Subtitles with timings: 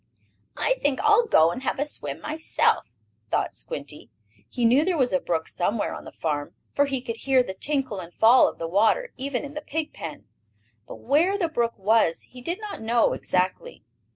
[0.57, 2.87] "I think I'll go and have a swim myself,"
[3.29, 4.09] thought Squinty.
[4.49, 7.53] He knew there was a brook somewhere on the farm, for he could hear the
[7.53, 10.25] tinkle and fall of the water even in the pig pen.
[10.87, 13.83] But where the brook was he did not know exactly.